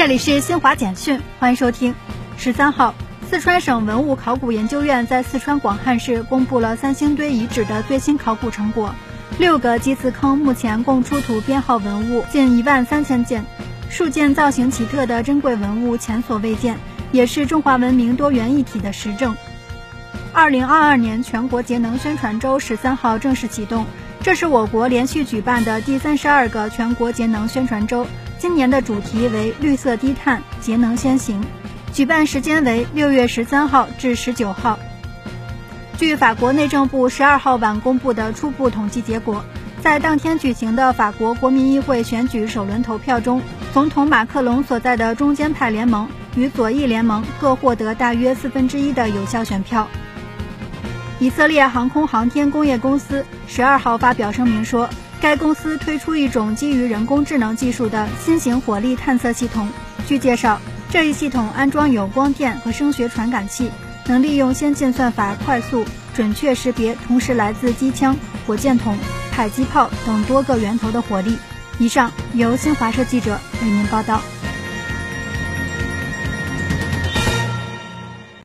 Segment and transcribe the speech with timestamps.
[0.00, 1.94] 这里是新华简讯，欢迎收听。
[2.38, 2.94] 十三号，
[3.28, 8.94] 四川省文物考古研究院在四川广汉市公布了三星堆遗址的最新考古成果。
[9.38, 13.44] 六个祭祀坑目前共出土编号文物近一万三千件，
[13.90, 16.78] 数件造型奇特的珍贵文物前所未见，
[17.12, 19.36] 也是中华文明多元一体的实证。
[20.32, 23.84] 二零二二年全国节能宣传周十三号正式启动，
[24.22, 28.06] 这是我国连续举办的第三十二个全国节能宣传周。
[28.38, 31.42] 今年的主题为“绿色低碳，节能先行”，
[31.92, 34.78] 举办时间为六月十三号至十九号。
[35.96, 39.42] 据法国内政部十二号晚公布的初步统计结果，
[39.82, 43.40] 在当天举行的法国国民议会选举首轮投票中，
[43.72, 49.88] 总统马克龙所在的中间派联盟与左翼联盟各获得大约四分之一的有效选票。
[51.20, 54.90] 以色列航空航天工业公司十二号发表声明说。
[55.20, 59.68] 该公司推出一种基于人工智能技术的新型火力探测系统。
[60.06, 63.70] 据介绍，这一系统安装有光电和声学传感器，
[64.06, 68.96] 能利用先进算法快速、准确识别同时来自机枪、火箭筒、
[69.36, 71.36] 迫击炮等多个源头的火力。
[71.78, 74.22] 以上由新华社记者为您报道。